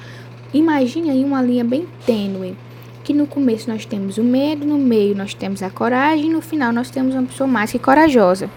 Imagine 0.53 1.11
aí 1.11 1.25
uma 1.25 1.43
linha 1.43 1.65
bem 1.65 1.87
tênue, 2.07 2.57
que 3.05 3.13
no 3.13 3.27
começo 3.27 3.71
nós 3.71 3.85
temos 3.85 4.19
o 4.19 4.25
medo, 4.25 4.67
no 4.67 4.79
meio 4.79 5.15
nós 5.15 5.35
temos 5.35 5.63
a 5.63 5.71
coragem, 5.71 6.31
no 6.31 6.41
final 6.41 6.73
nós 6.73 6.91
temos 6.91 7.15
uma 7.15 7.25
pessoa 7.25 7.47
mais 7.47 7.71
que 7.71 7.79
corajosa. 7.79 8.51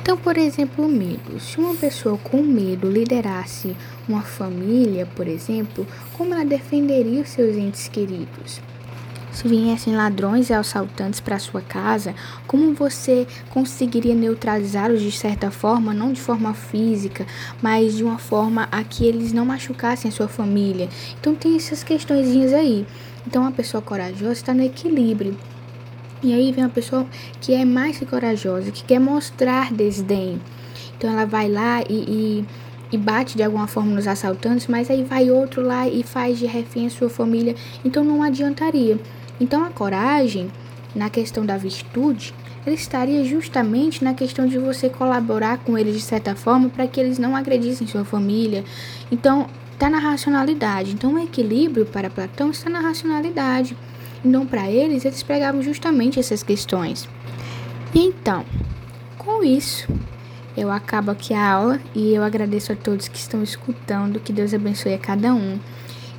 Então, 0.00 0.16
por 0.16 0.38
exemplo, 0.38 0.86
o 0.86 0.88
medo. 0.88 1.38
Se 1.38 1.58
uma 1.58 1.74
pessoa 1.74 2.16
com 2.16 2.42
medo 2.42 2.90
liderasse 2.90 3.76
uma 4.08 4.22
família, 4.22 5.06
por 5.14 5.28
exemplo, 5.28 5.86
como 6.16 6.32
ela 6.32 6.46
defenderia 6.46 7.20
os 7.20 7.28
seus 7.28 7.56
entes 7.56 7.88
queridos? 7.88 8.62
Se 9.38 9.46
viessem 9.46 9.94
ladrões 9.94 10.50
e 10.50 10.52
assaltantes 10.52 11.20
para 11.20 11.38
sua 11.38 11.60
casa, 11.60 12.12
como 12.44 12.74
você 12.74 13.24
conseguiria 13.50 14.12
neutralizá-los 14.12 15.00
de 15.00 15.12
certa 15.12 15.48
forma, 15.48 15.94
não 15.94 16.12
de 16.12 16.20
forma 16.20 16.52
física, 16.54 17.24
mas 17.62 17.94
de 17.96 18.02
uma 18.02 18.18
forma 18.18 18.66
a 18.72 18.82
que 18.82 19.06
eles 19.06 19.32
não 19.32 19.46
machucassem 19.46 20.08
a 20.08 20.12
sua 20.12 20.26
família? 20.26 20.88
Então 21.20 21.36
tem 21.36 21.54
essas 21.54 21.84
questões 21.84 22.52
aí. 22.52 22.84
Então 23.24 23.46
a 23.46 23.52
pessoa 23.52 23.80
corajosa 23.80 24.32
está 24.32 24.52
no 24.52 24.64
equilíbrio. 24.64 25.38
E 26.20 26.34
aí 26.34 26.50
vem 26.50 26.64
uma 26.64 26.70
pessoa 26.70 27.06
que 27.40 27.54
é 27.54 27.64
mais 27.64 27.96
que 27.96 28.06
corajosa, 28.06 28.72
que 28.72 28.82
quer 28.82 28.98
mostrar 28.98 29.72
desdém. 29.72 30.42
Então 30.96 31.10
ela 31.10 31.26
vai 31.26 31.48
lá 31.48 31.84
e, 31.88 31.94
e, 31.94 32.44
e, 32.90 32.98
bate 32.98 33.36
de 33.36 33.44
alguma 33.44 33.68
forma 33.68 33.92
nos 33.92 34.08
assaltantes, 34.08 34.66
mas 34.66 34.90
aí 34.90 35.04
vai 35.04 35.30
outro 35.30 35.62
lá 35.62 35.86
e 35.86 36.02
faz 36.02 36.40
de 36.40 36.46
refém 36.46 36.88
a 36.88 36.90
sua 36.90 37.08
família. 37.08 37.54
Então 37.84 38.02
não 38.02 38.20
adiantaria. 38.20 38.98
Então 39.40 39.64
a 39.64 39.70
coragem, 39.70 40.50
na 40.94 41.08
questão 41.10 41.44
da 41.44 41.56
virtude, 41.56 42.34
ele 42.66 42.76
estaria 42.76 43.24
justamente 43.24 44.02
na 44.04 44.14
questão 44.14 44.46
de 44.46 44.58
você 44.58 44.88
colaborar 44.88 45.58
com 45.58 45.78
eles 45.78 45.94
de 45.94 46.02
certa 46.02 46.34
forma 46.34 46.68
para 46.68 46.86
que 46.86 47.00
eles 47.00 47.18
não 47.18 47.34
agredissem 47.34 47.86
sua 47.86 48.04
família. 48.04 48.64
Então 49.10 49.48
está 49.72 49.88
na 49.88 49.98
racionalidade. 49.98 50.92
Então 50.92 51.14
o 51.14 51.18
equilíbrio 51.18 51.86
para 51.86 52.10
Platão 52.10 52.50
está 52.50 52.68
na 52.68 52.80
racionalidade. 52.80 53.76
Então, 54.24 54.44
para 54.44 54.68
eles, 54.68 55.04
eles 55.04 55.22
pregavam 55.22 55.62
justamente 55.62 56.18
essas 56.18 56.42
questões. 56.42 57.08
Então, 57.94 58.44
com 59.16 59.44
isso, 59.44 59.88
eu 60.56 60.70
acabo 60.70 61.10
aqui 61.10 61.32
a 61.32 61.52
aula 61.52 61.80
e 61.94 62.14
eu 62.14 62.22
agradeço 62.22 62.72
a 62.72 62.76
todos 62.76 63.08
que 63.08 63.18
estão 63.18 63.42
escutando. 63.42 64.20
Que 64.20 64.32
Deus 64.32 64.52
abençoe 64.52 64.94
a 64.94 64.98
cada 64.98 65.32
um. 65.32 65.58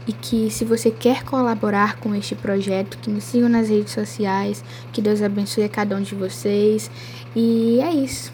E 0.10 0.12
que 0.12 0.50
se 0.50 0.66
você 0.66 0.90
quer 0.90 1.24
colaborar 1.24 1.98
com 1.98 2.16
este 2.16 2.34
projeto, 2.34 2.98
que 2.98 3.12
me 3.12 3.22
sigam 3.22 3.48
nas 3.48 3.70
redes 3.70 3.94
sociais. 3.94 4.64
Que 4.92 5.04
Deus 5.04 5.22
abençoe 5.22 5.66
a 5.66 5.70
cada 5.70 5.96
um 5.96 6.02
de 6.02 6.16
vocês. 6.16 6.90
E 7.36 7.80
é 7.80 7.94
isso. 7.94 8.32